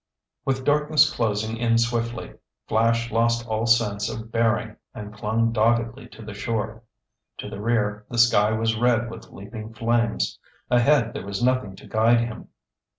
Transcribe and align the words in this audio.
With 0.45 0.63
darkness 0.65 1.13
closing 1.13 1.57
in 1.57 1.77
swiftly, 1.77 2.33
Flash 2.67 3.11
lost 3.11 3.45
all 3.47 3.67
sense 3.67 4.09
of 4.09 4.31
bearing 4.31 4.77
and 4.95 5.13
clung 5.13 5.51
doggedly 5.51 6.07
to 6.09 6.23
the 6.23 6.33
shore. 6.33 6.81
To 7.37 7.49
the 7.51 7.61
rear, 7.61 8.07
the 8.09 8.17
sky 8.17 8.49
was 8.51 8.75
red 8.75 9.11
with 9.11 9.29
leaping 9.29 9.75
flames. 9.75 10.39
Ahead, 10.71 11.13
there 11.13 11.23
was 11.27 11.43
nothing 11.43 11.75
to 11.75 11.87
guide 11.87 12.21
him. 12.21 12.47